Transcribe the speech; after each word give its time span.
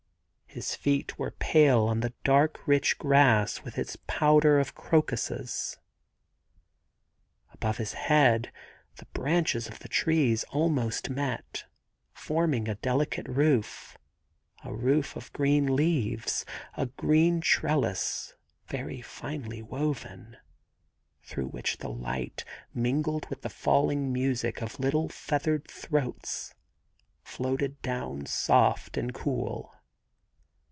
His 0.61 0.75
feet 0.75 1.17
were 1.17 1.31
pale 1.31 1.85
on 1.87 2.01
the 2.01 2.11
dark 2.25 2.67
rich 2.67 2.97
grass 2.97 3.63
with 3.63 3.77
its 3.77 3.95
powder 4.05 4.59
of 4.59 4.75
crocuses. 4.75 5.77
Above 7.53 7.77
his 7.77 7.93
head 7.93 8.51
the 8.97 9.05
branches 9.13 9.67
of 9.69 9.79
the 9.79 9.87
trees 9.87 10.43
almost 10.51 11.09
met, 11.09 11.63
forming 12.11 12.67
a 12.67 12.75
delicate 12.75 13.29
roof, 13.29 13.97
a 14.61 14.73
roof 14.73 15.15
of 15.15 15.31
green 15.31 15.73
leaves, 15.73 16.43
a 16.75 16.85
green 16.87 17.39
trellis 17.39 18.33
very 18.67 18.99
finely 18.99 19.61
woven, 19.61 20.35
through 21.23 21.47
which 21.47 21.77
the 21.77 21.87
light, 21.89 22.43
mingled 22.73 23.25
with 23.29 23.45
a 23.45 23.49
falling 23.49 24.11
music 24.11 24.61
of 24.61 24.81
little 24.81 25.07
feathered 25.07 25.65
throats, 25.69 26.53
floated 27.23 27.81
down 27.81 28.25
soft 28.25 28.97
and 28.97 29.13
cool. 29.13 29.73